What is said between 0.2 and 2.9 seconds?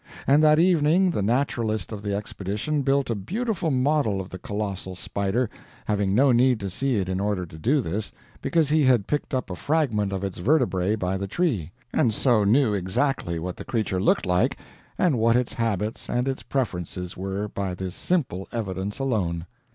And that evening the naturalist of the expedition